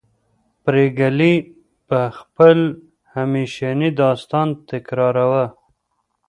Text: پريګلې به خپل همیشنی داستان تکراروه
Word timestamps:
پريګلې 0.63 1.33
به 1.87 2.01
خپل 2.17 2.57
همیشنی 3.15 3.89
داستان 4.01 4.47
تکراروه 4.69 5.45